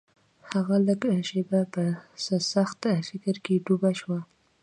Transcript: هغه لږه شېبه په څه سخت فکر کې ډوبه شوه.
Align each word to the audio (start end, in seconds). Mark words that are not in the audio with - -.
هغه 0.49 0.75
لږه 0.87 1.13
شېبه 1.27 1.61
په 1.73 1.83
څه 2.23 2.35
سخت 2.53 2.81
فکر 3.09 3.35
کې 3.45 3.63
ډوبه 3.65 3.91
شوه. 3.99 4.19